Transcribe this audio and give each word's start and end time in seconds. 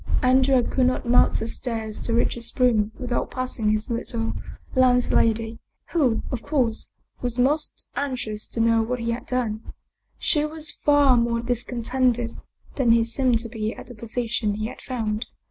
Andrea 0.23 0.63
could 0.63 0.87
not 0.87 1.07
mount 1.07 1.37
the 1.37 1.47
stairs 1.47 1.99
to 1.99 2.13
reach 2.15 2.33
his 2.33 2.59
room 2.59 2.91
without 2.97 3.29
passing 3.29 3.69
his 3.69 3.91
little 3.91 4.33
landlady, 4.73 5.59
who, 5.91 6.23
of 6.31 6.41
course, 6.41 6.87
was 7.21 7.37
most 7.37 7.87
anxious 7.95 8.47
to 8.47 8.59
know 8.59 8.81
what 8.81 8.97
he 9.01 9.11
had 9.11 9.27
done. 9.27 9.61
She 10.17 10.43
was 10.43 10.71
far 10.71 11.15
more 11.17 11.39
discontented 11.41 12.31
than 12.77 12.93
he 12.93 13.03
seemed 13.03 13.37
to 13.41 13.47
be 13.49 13.75
at 13.75 13.85
the 13.89 13.93
position 13.93 14.55
he 14.55 14.65
had 14.65 14.81
found. 14.81 15.27